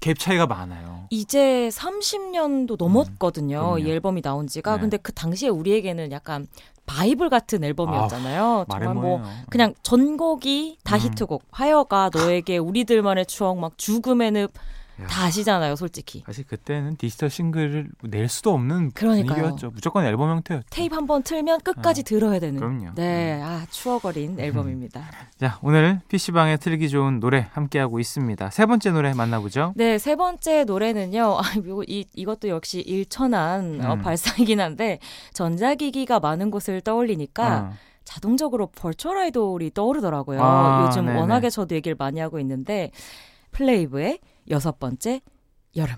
갭 0.00 0.18
차이가 0.18 0.46
많아요. 0.46 1.06
이제 1.10 1.68
30년도 1.72 2.76
넘었거든요. 2.78 3.74
음, 3.74 3.78
이 3.80 3.90
앨범이 3.90 4.22
나온 4.22 4.46
지가. 4.46 4.76
네. 4.76 4.80
근데 4.80 4.96
그 4.96 5.12
당시에 5.12 5.48
우리에게는 5.48 6.12
약간 6.12 6.46
바이블 6.86 7.28
같은 7.28 7.62
앨범이었잖아요. 7.62 8.64
아, 8.68 8.78
정말 8.78 8.94
뭐 8.94 9.22
그냥 9.48 9.74
전곡이 9.82 10.78
다 10.84 10.96
음. 10.96 11.00
히트곡. 11.00 11.44
하여가 11.50 12.10
너에게 12.12 12.58
우리들만의 12.58 13.26
추억 13.26 13.58
막 13.58 13.76
죽음의 13.78 14.32
늪 14.32 14.52
다 15.08 15.24
아시잖아요, 15.24 15.76
솔직히. 15.76 16.22
사실 16.26 16.44
그때는 16.46 16.96
디지털 16.96 17.30
싱글을 17.30 17.88
낼 18.02 18.28
수도 18.28 18.52
없는 18.52 18.90
그러니까요. 18.92 19.34
분위기였죠. 19.36 19.70
무조건 19.72 20.04
앨범 20.04 20.30
형태였죠. 20.30 20.66
테이프 20.70 20.94
한 20.94 21.06
번 21.06 21.22
틀면 21.22 21.60
끝까지 21.60 22.02
네. 22.02 22.14
들어야 22.14 22.38
되는. 22.38 22.58
그럼요. 22.58 22.94
네, 22.94 23.36
음. 23.36 23.42
아 23.44 23.66
추억 23.70 24.04
어린 24.04 24.38
앨범입니다. 24.38 25.02
자, 25.38 25.58
오늘 25.62 26.00
PC방에 26.08 26.56
틀기 26.58 26.88
좋은 26.88 27.20
노래 27.20 27.46
함께하고 27.52 27.98
있습니다. 28.00 28.50
세 28.50 28.66
번째 28.66 28.90
노래 28.90 29.12
만나보죠. 29.14 29.72
네, 29.76 29.98
세 29.98 30.16
번째 30.16 30.64
노래는요. 30.64 31.38
아, 31.40 31.42
이, 31.86 32.04
이것도 32.14 32.48
역시 32.48 32.80
일천한 32.80 33.80
어, 33.80 33.84
음. 33.84 33.90
어, 33.90 33.96
발상이긴 34.02 34.60
한데 34.60 34.98
전자기기가 35.32 36.20
많은 36.20 36.50
곳을 36.50 36.80
떠올리니까 36.80 37.70
어. 37.72 37.90
자동적으로 38.04 38.66
virtual 38.68 39.18
아이돌이 39.18 39.72
떠오르더라고요. 39.72 40.42
아, 40.42 40.86
요즘 40.86 41.06
네네. 41.06 41.18
워낙에 41.20 41.48
저도 41.50 41.74
얘기를 41.76 41.94
많이 41.98 42.18
하고 42.18 42.40
있는데 42.40 42.90
플레이브의 43.52 44.18
여섯 44.50 44.78
번째 44.80 45.20
여름. 45.76 45.94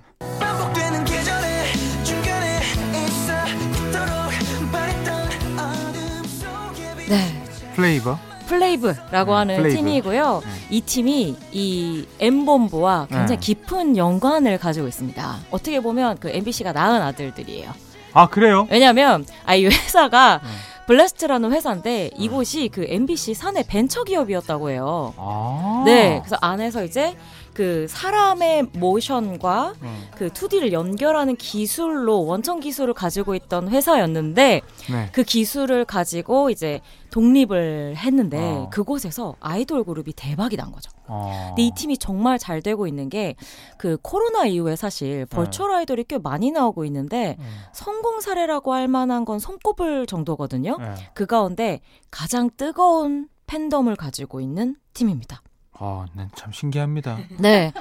네. 7.09 7.43
플레이버. 7.75 8.19
플레이브라고 8.47 9.31
네, 9.31 9.37
하는 9.39 9.57
플레이브. 9.57 9.77
팀이고요. 9.77 10.43
네. 10.45 10.51
이 10.77 10.81
팀이 10.83 11.37
이 11.53 12.07
엠본부와 12.21 13.07
굉장히 13.09 13.37
네. 13.37 13.37
깊은 13.39 13.97
연관을 13.97 14.59
가지고 14.59 14.87
있습니다. 14.87 15.37
어떻게 15.51 15.81
보면 15.81 16.19
그 16.19 16.29
MBC가 16.29 16.73
낳은 16.73 17.01
아들들이에요. 17.01 17.71
아 18.13 18.29
그래요? 18.29 18.69
왜냐하면 18.71 19.25
아이 19.47 19.65
회사가 19.65 20.41
네. 20.43 20.49
블래스트라는 20.87 21.53
회사인데 21.53 22.11
이곳이 22.19 22.69
그 22.69 22.85
MBC 22.87 23.35
사내 23.35 23.63
벤처 23.63 24.05
기업이었다고 24.05 24.71
해요. 24.71 25.15
아~ 25.17 25.83
네, 25.87 26.19
그래서 26.21 26.37
안에서 26.41 26.85
이제 26.85 27.17
그 27.55 27.87
사람의 27.89 28.69
모션과 28.75 29.75
음. 29.83 30.09
그 30.17 30.29
2D를 30.29 30.73
연결하는 30.73 31.37
기술로 31.37 32.25
원천 32.25 32.61
기술을 32.61 32.95
가지고 32.95 33.35
있던 33.35 33.69
회사였는데 33.69 34.61
네. 34.91 35.09
그 35.13 35.23
기술을 35.23 35.85
가지고 35.85 36.51
이제 36.51 36.81
독립을 37.11 37.95
했는데 37.97 38.39
어. 38.39 38.71
그곳에서 38.73 39.37
아이돌 39.41 39.85
그룹이 39.85 40.15
대박이 40.15 40.57
난 40.57 40.73
거죠. 40.73 40.91
어. 41.07 41.49
근데 41.49 41.63
이 41.65 41.71
팀이 41.75 41.99
정말 41.99 42.39
잘 42.39 42.63
되고 42.63 42.87
있는 42.87 43.09
게 43.09 43.35
그 43.83 43.99
코로나 44.01 44.47
이후에 44.47 44.77
사실 44.77 45.27
벌추얼 45.27 45.71
네. 45.71 45.79
아이돌이 45.79 46.05
꽤 46.05 46.19
많이 46.19 46.53
나오고 46.53 46.85
있는데 46.85 47.37
음. 47.41 47.45
성공 47.73 48.21
사례라고 48.21 48.73
할 48.73 48.87
만한 48.87 49.25
건 49.25 49.41
손꼽을 49.41 50.07
정도거든요. 50.07 50.77
네. 50.79 50.95
그 51.15 51.27
가운데 51.27 51.81
가장 52.11 52.49
뜨거운 52.57 53.29
팬덤을 53.49 53.97
가지고 53.97 54.41
있는 54.41 54.77
팀입니다. 54.95 55.43
아, 55.83 56.07
난참 56.15 56.53
신기합니다. 56.53 57.19
네. 57.39 57.73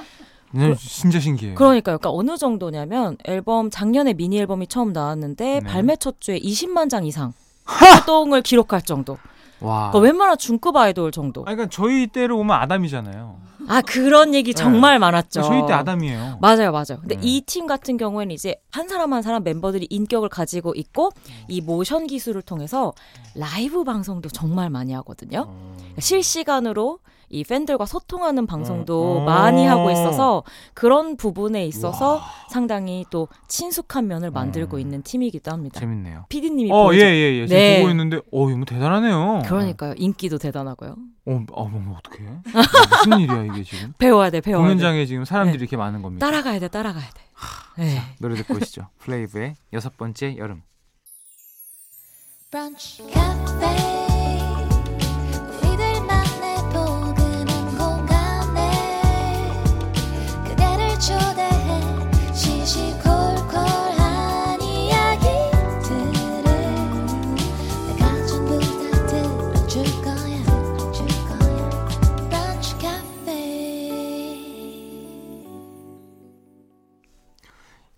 네, 0.50 0.68
그, 0.70 0.76
진짜 0.76 1.20
신기해요. 1.20 1.54
그러니까요. 1.54 1.98
그러니까 1.98 2.10
어느 2.10 2.36
정도냐면 2.36 3.16
앨범 3.24 3.70
작년에 3.70 4.12
미니 4.12 4.38
앨범이 4.38 4.66
처음 4.66 4.92
나왔는데 4.92 5.60
네. 5.60 5.66
발매 5.66 5.96
첫 5.96 6.20
주에 6.20 6.38
20만 6.38 6.90
장 6.90 7.06
이상 7.06 7.32
활동을 7.64 8.42
기록할 8.42 8.82
정도. 8.82 9.18
와. 9.60 9.90
그러니까 9.90 9.98
웬만한 10.00 10.36
중급 10.38 10.76
아이돌 10.76 11.12
정도. 11.12 11.42
아, 11.42 11.54
그러니까 11.54 11.68
저희 11.70 12.08
때로 12.08 12.38
오면 12.40 12.54
아담이잖아요. 12.54 13.36
아 13.68 13.80
그런 13.82 14.34
얘기 14.34 14.54
정말 14.54 14.94
네. 14.94 14.98
많았죠. 14.98 15.42
저희 15.42 15.66
때 15.66 15.72
아담이에요. 15.72 16.38
맞아요, 16.40 16.72
맞아요. 16.72 16.98
근데 17.00 17.16
네. 17.16 17.20
이팀 17.22 17.66
같은 17.66 17.96
경우에는 17.96 18.34
이제 18.34 18.56
한 18.70 18.88
사람 18.88 19.12
한 19.12 19.22
사람 19.22 19.44
멤버들이 19.44 19.86
인격을 19.90 20.28
가지고 20.28 20.74
있고 20.74 21.10
이 21.48 21.60
모션 21.60 22.06
기술을 22.06 22.42
통해서 22.42 22.92
라이브 23.34 23.84
방송도 23.84 24.28
정말 24.28 24.70
많이 24.70 24.92
하거든요. 24.92 25.46
어. 25.48 25.76
실시간으로 25.98 26.98
이 27.32 27.44
팬들과 27.44 27.86
소통하는 27.86 28.46
방송도 28.46 29.20
음. 29.20 29.24
많이 29.24 29.66
하고 29.66 29.90
있어서 29.90 30.44
그런 30.74 31.16
부분에 31.16 31.64
있어서 31.66 32.16
와. 32.16 32.22
상당히 32.50 33.06
또 33.10 33.26
친숙한 33.48 34.06
면을 34.06 34.30
만들고 34.30 34.76
음. 34.76 34.80
있는 34.80 35.02
팀이기도 35.02 35.50
합니다. 35.50 35.80
재밌네요. 35.80 36.26
피디님이 36.28 36.70
어, 36.70 36.92
예, 36.92 36.98
예, 36.98 37.38
예. 37.40 37.46
네. 37.46 37.78
보고 37.78 37.90
있는데 37.90 38.18
어, 38.30 38.48
이거 38.48 38.56
뭐 38.56 38.64
대단하네요. 38.66 39.42
그러니까요. 39.46 39.94
인기도 39.96 40.36
대단하고요. 40.36 40.94
어, 41.24 41.44
어, 41.52 41.68
뭐 41.68 41.98
어떡해? 41.98 42.24
무슨 42.44 43.20
일이야, 43.20 43.44
이게 43.44 43.62
지금? 43.62 43.92
배워야 43.98 44.30
돼, 44.30 44.40
배워야 44.40 44.62
공연장에 44.62 44.98
돼. 45.00 45.06
지금 45.06 45.24
사람들이 45.24 45.58
네. 45.58 45.62
이렇게 45.62 45.76
많은 45.76 46.02
겁니다. 46.02 46.26
따라가야 46.26 46.58
돼, 46.58 46.68
따라가야 46.68 47.08
돼. 47.10 47.20
네. 47.78 47.94
자, 47.94 48.02
노래 48.18 48.34
듣고 48.36 48.54
오시죠. 48.54 48.88
플레이브의 48.98 49.54
여섯 49.72 49.96
번째 49.96 50.36
여름. 50.36 50.62
브런치 52.50 53.02
카페 53.14 54.01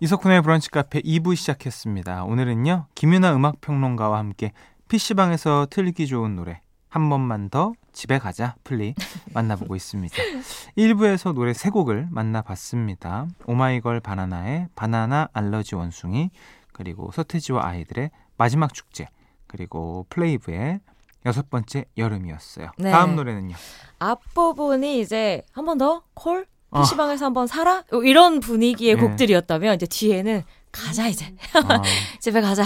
이석훈의 0.04 0.42
브런치 0.42 0.68
카페 0.70 1.00
2부 1.00 1.34
시작했습니다. 1.34 2.24
오늘은요, 2.24 2.88
김윤아 2.94 3.34
음악평론가와 3.36 4.18
함께 4.18 4.52
PC방에서 4.88 5.66
틀기 5.70 6.06
좋은 6.08 6.36
노래, 6.36 6.60
한 6.90 7.08
번만 7.08 7.48
더 7.48 7.72
집에 7.94 8.18
가자 8.18 8.54
플리 8.64 8.94
만나보고 9.32 9.74
있습니다. 9.76 10.14
1부에서 10.76 11.32
노래 11.32 11.52
3곡을 11.52 12.08
만나봤습니다. 12.10 13.28
오마이걸 13.46 14.00
바나나의 14.00 14.68
바나나 14.76 15.30
알러지 15.32 15.74
원숭이, 15.74 16.30
그리고 16.74 17.10
서태지와 17.10 17.64
아이들의 17.66 18.10
마지막 18.36 18.74
축제, 18.74 19.08
그리고 19.46 20.04
플레이브의 20.10 20.80
여섯 21.24 21.48
번째 21.48 21.86
여름이었어요. 21.96 22.72
네. 22.76 22.90
다음 22.90 23.16
노래는요? 23.16 23.56
앞부분이 24.00 25.00
이제 25.00 25.40
한 25.52 25.64
번 25.64 25.78
더 25.78 26.02
콜? 26.12 26.44
PC방에서 26.74 27.24
어. 27.24 27.26
한번 27.26 27.46
살아? 27.46 27.84
이런 28.04 28.40
분위기의 28.40 28.96
네. 28.96 29.00
곡들이었다면 29.00 29.76
이제 29.76 29.86
뒤에는 29.86 30.42
가자 30.72 31.06
이제 31.06 31.32
아. 31.52 31.82
집에 32.20 32.40
가자 32.40 32.64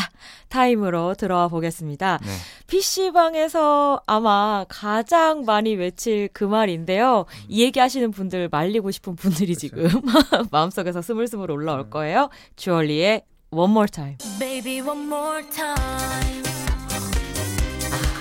타임으로 0.48 1.14
들어와 1.14 1.48
보겠습니다. 1.48 2.18
네. 2.22 2.30
PC방에서 2.66 4.00
아마 4.06 4.64
가장 4.68 5.44
많이 5.44 5.74
외칠 5.74 6.30
그 6.32 6.44
말인데요. 6.44 7.26
이 7.48 7.62
얘기 7.62 7.78
하시는 7.80 8.10
분들 8.10 8.48
말리고 8.50 8.90
싶은 8.90 9.14
분들이 9.14 9.54
그쵸. 9.54 9.60
지금 9.60 10.00
마음속에서 10.50 11.02
스물스물 11.02 11.50
올라올 11.50 11.84
네. 11.84 11.90
거예요. 11.90 12.30
주얼리의 12.56 13.22
One 13.50 13.70
More 13.70 13.88
Time. 13.88 14.16
Baby, 14.38 14.80
one 14.80 15.04
more 15.04 15.42
time. 15.50 16.42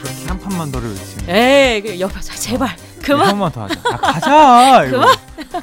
그렇게 0.01 0.25
한 0.27 0.39
판만 0.39 0.72
더를 0.72 0.89
외치는. 0.89 1.29
에이, 1.29 1.82
그 1.82 2.00
옆에 2.00 2.20
제발. 2.22 2.75
그만. 3.07 3.27
한번 3.29 3.51
더 3.51 3.63
하자. 3.63 3.79
아, 3.91 3.97
가자. 3.97 4.85
그만. 4.91 5.07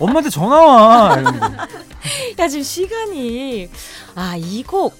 엄마한테 0.00 0.30
전화 0.30 0.60
와. 0.60 1.16
야 2.38 2.48
지금 2.48 2.62
시간이 2.62 3.68
아 4.14 4.36
이 4.36 4.62
곡 4.62 4.94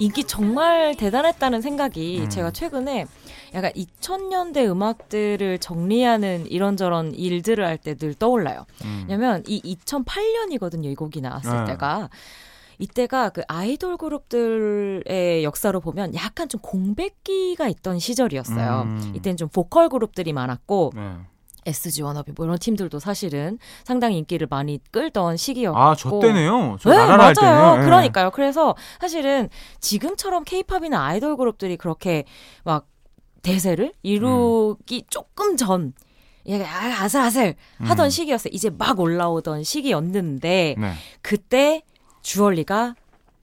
인기 0.00 0.22
정말 0.24 0.94
대단했다는 0.96 1.60
생각이 1.60 2.20
음. 2.22 2.28
제가 2.28 2.52
최근에 2.52 3.06
약간 3.54 3.72
2000년대 3.72 4.68
음악들을 4.68 5.58
정리하는 5.58 6.46
이런저런 6.48 7.14
일들을 7.14 7.64
할 7.66 7.78
때 7.78 7.94
늘 7.96 8.14
떠올라요. 8.14 8.64
음. 8.84 9.06
왜냐면 9.08 9.42
이 9.48 9.74
2008년이거든요. 9.84 10.84
이 10.86 10.94
곡이 10.94 11.20
나왔을 11.20 11.64
네. 11.64 11.72
때가. 11.72 12.10
이때가 12.80 13.30
그 13.30 13.42
아이돌 13.48 13.96
그룹들의 13.96 15.42
역사로 15.42 15.80
보면 15.80 16.14
약간 16.14 16.48
좀 16.48 16.60
공백기가 16.60 17.66
있던 17.66 17.98
시절이었어요. 17.98 18.82
음. 18.86 19.12
이때는 19.16 19.36
좀 19.36 19.48
보컬 19.48 19.88
그룹들이 19.88 20.32
많았고 20.32 20.92
네. 20.94 21.02
SG 21.68 22.02
워너비 22.02 22.32
뭐 22.36 22.46
이런 22.46 22.58
팀들도 22.58 22.98
사실은 22.98 23.58
상당히 23.84 24.18
인기를 24.18 24.46
많이 24.50 24.80
끌던 24.90 25.36
시기였고 25.36 25.78
아, 25.78 25.94
저 25.94 26.18
때네요. 26.20 26.76
저 26.80 26.90
네, 26.90 26.96
맞아요. 26.96 27.34
때는. 27.34 27.78
네. 27.80 27.84
그러니까요. 27.84 28.30
그래서 28.30 28.74
사실은 29.00 29.48
지금처럼 29.80 30.44
케이팝이나 30.44 31.04
아이돌 31.04 31.36
그룹들이 31.36 31.76
그렇게 31.76 32.24
막 32.64 32.86
대세를 33.42 33.92
이루기 34.02 34.98
음. 34.98 35.06
조금 35.10 35.56
전 35.56 35.92
아, 36.50 37.02
아슬아슬 37.04 37.56
하던 37.78 38.06
음. 38.06 38.10
시기였어요. 38.10 38.50
이제 38.52 38.70
막 38.70 38.98
올라오던 38.98 39.64
시기였는데 39.64 40.76
네. 40.78 40.92
그때 41.20 41.82
주얼리가 42.22 42.94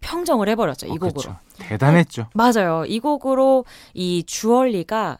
평정을 0.01 0.49
해버렸죠. 0.49 0.87
이 0.87 0.91
어, 0.91 0.93
곡으로. 0.93 1.11
그렇죠. 1.13 1.37
대단했죠. 1.57 2.23
네, 2.23 2.29
맞아요. 2.33 2.85
이 2.85 2.99
곡으로 2.99 3.65
이 3.93 4.23
주얼리가 4.25 5.19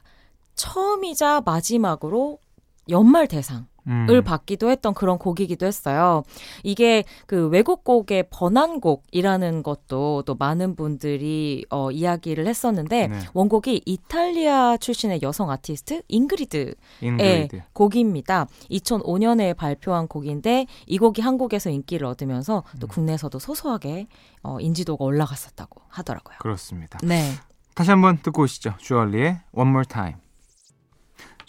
처음이자 0.55 1.41
마지막으로 1.45 2.39
연말 2.89 3.27
대상 3.27 3.67
음. 3.87 4.07
을 4.09 4.21
받기도 4.21 4.69
했던 4.69 4.93
그런 4.93 5.17
곡이기도 5.17 5.65
했어요. 5.65 6.23
이게 6.63 7.03
그 7.27 7.47
외국 7.47 7.83
곡의 7.83 8.25
번안곡이라는 8.29 9.63
것도 9.63 10.23
또 10.25 10.35
많은 10.35 10.75
분들이 10.75 11.65
어, 11.69 11.91
이야기를 11.91 12.47
했었는데 12.47 13.07
네. 13.07 13.19
원곡이 13.33 13.83
이탈리아 13.85 14.77
출신의 14.77 15.21
여성 15.21 15.51
아티스트 15.51 16.01
잉그리드의 16.07 16.75
잉그리드. 17.01 17.61
곡입니다. 17.73 18.47
2005년에 18.71 19.55
발표한 19.55 20.07
곡인데 20.07 20.65
이 20.87 20.97
곡이 20.97 21.21
한국에서 21.21 21.69
인기를 21.69 22.07
얻으면서 22.07 22.63
또 22.79 22.87
음. 22.87 22.89
국내에서도 22.89 23.37
소소하게 23.37 24.07
어, 24.41 24.59
인지도가 24.59 25.05
올라갔었다고 25.05 25.81
하더라고요. 25.89 26.37
그렇습니다. 26.39 26.99
네. 27.03 27.33
다시 27.75 27.91
한번 27.91 28.19
듣고 28.21 28.43
오시죠. 28.43 28.75
주얼리의 28.77 29.41
One 29.51 29.69
More 29.69 29.85
Time. 29.85 30.24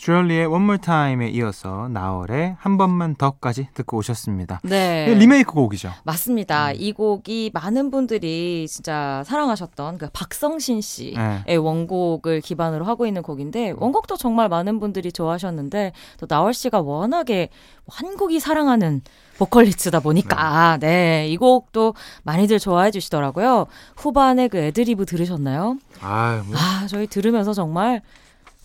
주얼리의 0.07 0.47
One 0.47 0.63
More 0.63 0.81
Time에 0.81 1.31
이어서 1.31 1.89
나월의 1.89 2.55
한 2.61 2.79
번만 2.79 3.17
더까지 3.17 3.71
듣고 3.75 3.97
오셨습니다. 3.97 4.61
네. 4.63 5.13
리메이크 5.13 5.53
곡이죠. 5.53 5.91
맞습니다. 6.05 6.69
음. 6.69 6.75
이 6.77 6.93
곡이 6.93 7.51
많은 7.53 7.91
분들이 7.91 8.69
진짜 8.69 9.25
사랑하셨던 9.27 9.99
그 9.99 10.09
박성신 10.13 10.81
씨의 10.81 11.15
네. 11.45 11.57
원곡을 11.57 12.41
기반으로 12.41 12.85
하고 12.85 13.05
있는 13.05 13.23
곡인데 13.23 13.75
원곡도 13.77 14.17
정말 14.17 14.49
많은 14.49 14.79
분들이 14.79 15.11
좋아하셨는데 15.11 15.91
또 16.19 16.27
나월 16.29 16.55
씨가 16.55 16.83
워낙에 16.83 17.49
한국이 17.89 18.39
사랑하는 18.39 19.03
보컬리스트다 19.39 19.99
보니까 19.99 20.79
네. 20.81 20.87
네, 20.87 21.29
이 21.29 21.37
곡도 21.37 21.95
많이들 22.23 22.61
좋아해 22.61 22.93
주시더라고요. 22.93 23.67
후반에 23.97 24.47
그 24.47 24.59
애드리브 24.59 25.05
들으셨나요? 25.05 25.79
아, 26.01 26.45
뭐. 26.47 26.57
아 26.57 26.87
저희 26.87 27.09
들으면서 27.09 27.53
정말 27.53 28.03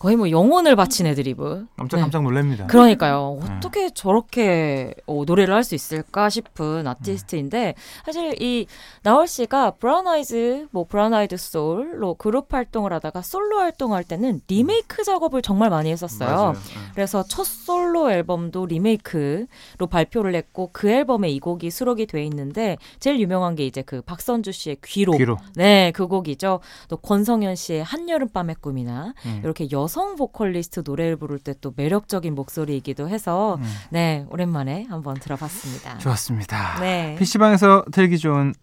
거의 0.02 0.16
뭐 0.16 0.28
영혼을 0.30 0.74
바친 0.74 1.06
애드리브. 1.06 1.66
깜짝 1.76 1.98
깜짝 1.98 2.18
네. 2.18 2.24
놀랍니다. 2.24 2.66
그러니까요. 2.66 3.38
네. 3.40 3.52
어떻게 3.54 3.90
저렇게 3.90 4.94
어, 5.06 5.22
노래를 5.24 5.54
할 5.54 5.62
수 5.62 5.76
있을까 5.76 6.28
싶은 6.28 6.88
아티스트인데 6.88 7.74
사실 8.04 8.34
이 8.42 8.66
나얼 9.04 9.28
씨가 9.28 9.70
브라운 9.78 10.08
아이즈, 10.08 10.66
뭐 10.72 10.84
브라운 10.88 11.14
아이드 11.14 11.36
소울로 11.36 12.14
그룹 12.14 12.52
활동을 12.52 12.92
하다가 12.94 13.22
솔로 13.22 13.58
활동할 13.58 14.02
때는 14.02 14.40
리메이크 14.48 15.04
작업을 15.04 15.40
정말 15.40 15.70
많이 15.70 15.92
했었어요. 15.92 16.54
네. 16.54 16.58
그래서 16.94 17.22
첫 17.22 17.44
솔로 17.46 18.10
앨범도 18.10 18.66
리메이크로 18.66 19.86
발표를 19.88 20.34
했고 20.34 20.70
그 20.72 20.90
앨범에 20.90 21.28
이 21.30 21.38
곡이 21.38 21.70
수록이 21.70 22.06
돼 22.06 22.24
있는데 22.24 22.76
제일 22.98 23.20
유명한 23.20 23.54
게 23.54 23.64
이제 23.66 23.82
그 23.82 24.02
박선주 24.02 24.50
씨의 24.50 24.78
귀로. 24.84 25.12
귀로. 25.16 25.36
네, 25.54 25.92
그 25.94 26.08
곡이죠. 26.08 26.58
또 26.88 26.96
권성현 26.96 27.54
씨의 27.54 27.84
한여름밤의 27.84 28.56
꿈이나 28.60 29.14
음. 29.26 29.40
이렇게 29.44 29.68
여 29.70 29.86
여성 29.92 30.16
보컬리스트 30.16 30.82
노래를 30.86 31.16
부를 31.16 31.38
때 31.38 31.52
또 31.60 31.72
매력적인 31.76 32.34
목소리이기도 32.34 33.08
해서 33.10 33.56
음. 33.56 33.74
네 33.90 34.24
오랜만에 34.30 34.86
한번 34.88 35.14
들어봤습니다. 35.14 35.98
좋았습니다. 35.98 36.80
네. 36.80 37.14
PC방에서 37.18 37.84
들기 37.92 38.18
좋은 38.18 38.54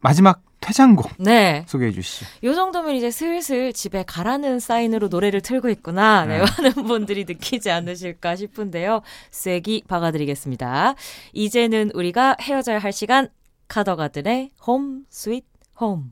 마지막 0.00 0.42
퇴장곡 0.60 1.10
네. 1.18 1.64
소개해 1.66 1.90
주시죠. 1.90 2.26
요 2.44 2.54
정도면 2.54 2.94
이제 2.96 3.10
슬슬 3.10 3.72
집에 3.72 4.02
가라는 4.06 4.60
사인으로 4.60 5.08
노래를 5.08 5.40
틀고 5.40 5.70
있구나. 5.70 6.26
네. 6.26 6.38
네. 6.38 6.44
많은 6.44 6.72
분들이 6.86 7.24
느끼지 7.24 7.70
않으실까 7.70 8.36
싶은데요. 8.36 9.00
쐐기 9.30 9.84
박아드리겠습니다. 9.88 10.94
이제는 11.32 11.92
우리가 11.94 12.36
헤어져야 12.42 12.78
할 12.78 12.92
시간 12.92 13.28
카더가든의 13.68 14.50
Home 14.66 15.04
Sweet 15.08 15.44
Home. 15.80 16.08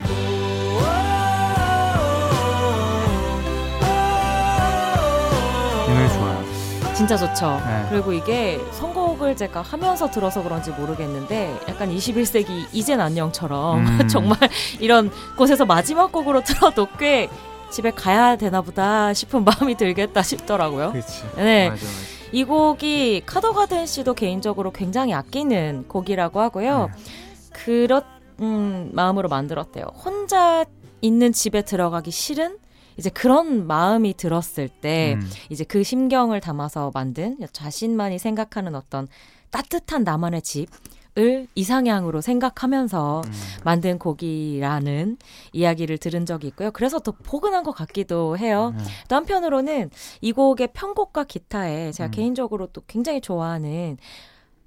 진짜 6.95 7.17
좋죠. 7.17 7.59
네. 7.65 7.85
그리고 7.89 8.13
이게 8.13 8.59
선곡을 8.71 9.35
제가 9.35 9.61
하면서 9.61 10.09
들어서 10.09 10.43
그런지 10.43 10.69
모르겠는데 10.71 11.59
약간 11.67 11.89
21세기 11.89 12.67
이젠 12.71 13.01
안녕처럼 13.01 13.85
음. 13.85 14.07
정말 14.07 14.37
이런 14.79 15.11
곳에서 15.35 15.65
마지막 15.65 16.11
곡으로 16.11 16.43
틀어도 16.43 16.87
꽤 16.99 17.29
집에 17.71 17.89
가야 17.89 18.35
되나 18.35 18.61
보다 18.61 19.13
싶은 19.13 19.43
마음이 19.45 19.75
들겠다 19.75 20.21
싶더라고요. 20.21 20.93
그치. 20.93 21.23
네. 21.35 21.69
맞아, 21.69 21.83
맞아. 21.83 21.97
이 22.31 22.43
곡이 22.43 23.23
카더가든 23.25 23.85
씨도 23.85 24.13
개인적으로 24.13 24.71
굉장히 24.71 25.13
아끼는 25.13 25.85
곡이라고 25.87 26.41
하고요. 26.41 26.89
네. 26.95 27.03
그런 27.51 28.03
음, 28.39 28.89
마음으로 28.93 29.29
만들었대요. 29.29 29.85
혼자 30.03 30.65
있는 31.01 31.31
집에 31.33 31.63
들어가기 31.63 32.11
싫은 32.11 32.57
이제 32.97 33.09
그런 33.09 33.67
마음이 33.67 34.15
들었을 34.15 34.69
때 34.69 35.15
음. 35.15 35.29
이제 35.49 35.63
그 35.63 35.83
심경을 35.83 36.39
담아서 36.39 36.91
만든 36.93 37.37
자신만이 37.51 38.19
생각하는 38.19 38.75
어떤 38.75 39.07
따뜻한 39.51 40.03
나만의 40.03 40.41
집. 40.41 40.67
을 41.15 41.45
이상향으로 41.53 42.21
생각하면서 42.21 43.21
음. 43.23 43.31
만든 43.63 43.99
곡이라는 43.99 45.17
이야기를 45.51 45.99
들은 45.99 46.25
적이 46.25 46.47
있고요. 46.47 46.71
그래서 46.71 46.97
더 46.97 47.11
포근한 47.11 47.63
것 47.63 47.71
같기도 47.71 48.35
해요. 48.35 48.73
음. 48.75 48.83
또 49.09 49.15
한편으로는 49.17 49.91
이 50.21 50.31
곡의 50.31 50.69
편곡과 50.73 51.25
기타에 51.25 51.91
제가 51.91 52.09
음. 52.09 52.11
개인적으로 52.11 52.65
또 52.65 52.81
굉장히 52.87 53.21
좋아하는 53.21 53.99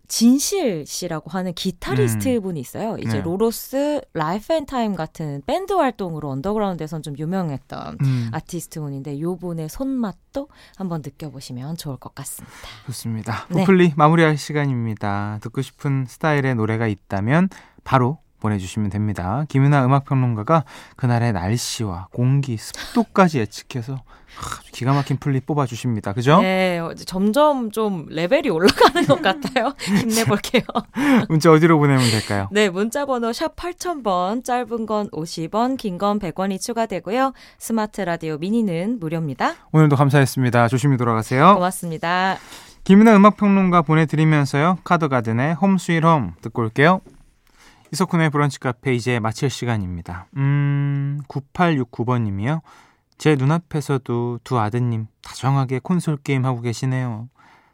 진실 0.08 0.84
씨라고 0.86 1.30
하는 1.30 1.52
기타리스트 1.52 2.36
음. 2.36 2.42
분이 2.42 2.60
있어요. 2.60 2.96
이제 2.98 3.18
네. 3.18 3.22
로로스, 3.22 4.00
라이프 4.12 4.52
앤 4.52 4.66
타임 4.66 4.94
같은 4.94 5.42
밴드 5.46 5.72
활동으로 5.72 6.30
언더그라운드에선 6.30 7.02
좀 7.02 7.16
유명했던 7.18 7.98
음. 8.00 8.30
아티스트 8.32 8.80
분인데 8.80 9.20
요 9.20 9.36
분의 9.36 9.68
손맛도 9.68 10.48
한번 10.76 11.02
느껴보시면 11.04 11.76
좋을 11.76 11.96
것 11.96 12.14
같습니다. 12.14 12.56
좋습니다. 12.86 13.46
브플리 13.46 13.88
네. 13.88 13.94
마무리할 13.96 14.36
시간입니다. 14.36 15.38
듣고 15.42 15.62
싶은 15.62 16.06
스타일의 16.06 16.54
노래가 16.54 16.86
있다면 16.86 17.48
바로 17.84 18.18
보내주시면 18.40 18.90
됩니다. 18.90 19.44
김윤하 19.48 19.84
음악평론가가 19.86 20.64
그날의 20.96 21.32
날씨와 21.32 22.08
공기, 22.12 22.56
습도까지 22.56 23.38
예측해서 23.40 24.02
기가 24.72 24.92
막힌 24.92 25.16
플리 25.16 25.40
뽑아주십니다. 25.40 26.12
그죠? 26.12 26.42
네, 26.42 26.78
점점 27.06 27.70
좀 27.70 28.04
레벨이 28.10 28.50
올라가는 28.50 29.06
것 29.06 29.22
같아요. 29.22 29.72
힘내볼게요. 29.80 30.62
문자 31.30 31.50
어디로 31.50 31.78
보내면 31.78 32.02
될까요? 32.10 32.48
네, 32.52 32.68
문자 32.68 33.06
번호 33.06 33.32
샵 33.32 33.56
8000번, 33.56 34.44
짧은 34.44 34.84
건 34.84 35.08
50원, 35.10 35.78
긴 35.78 35.96
건 35.96 36.18
100원이 36.18 36.60
추가되고요. 36.60 37.32
스마트 37.58 38.02
라디오 38.02 38.36
미니는 38.36 38.98
무료입니다. 39.00 39.54
오늘도 39.72 39.96
감사했습니다. 39.96 40.68
조심히 40.68 40.98
돌아가세요. 40.98 41.54
고맙습니다. 41.54 42.36
김윤하 42.84 43.16
음악평론가 43.16 43.82
보내드리면서요. 43.82 44.78
카더가든의 44.84 45.54
Home 45.54 45.78
Sweet 45.78 46.04
Home 46.04 46.34
듣고 46.42 46.60
올게요. 46.62 47.00
이석훈의 47.92 48.30
브런치 48.30 48.58
카페 48.58 48.94
이제 48.94 49.18
마칠 49.20 49.50
시간입니다. 49.50 50.26
음, 50.36 51.20
9869번님이요. 51.28 52.60
제 53.18 53.34
눈앞에서도 53.36 54.40
두 54.44 54.58
아드님 54.58 55.06
다정하게 55.22 55.78
콘솔 55.78 56.18
게임 56.18 56.44
하고 56.44 56.60
계시네요. 56.60 57.28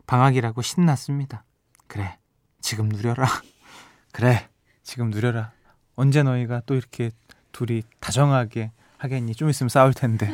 방학이라고 0.07 0.63
신났습니다. 0.63 1.45
그래, 1.87 2.19
지금 2.61 2.89
누려라. 2.89 3.27
그래, 4.13 4.49
지금 4.83 5.11
누려라. 5.11 5.53
언제 5.97 6.23
너희가 6.23 6.63
또 6.67 6.75
이렇게 6.75 7.11
둘이 7.53 7.83
다정하게 8.01 8.73
하겠니? 8.99 9.35
좀 9.35 9.49
있으면 9.49 9.69
싸울 9.69 9.93
텐데. 9.95 10.31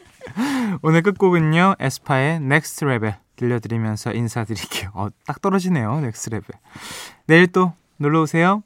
오늘 0.82 1.02
끝곡은요, 1.02 1.76
에스파의 1.78 2.36
Next 2.36 2.84
Level 2.84 3.14
들려드리면서 3.36 4.12
인사드릴게요. 4.12 4.90
어, 4.94 5.08
딱 5.26 5.40
떨어지네요, 5.40 5.98
Next 5.98 6.30
Level. 6.30 6.60
내일 7.26 7.46
또 7.46 7.72
놀러 8.00 8.22
오세요. 8.22 8.62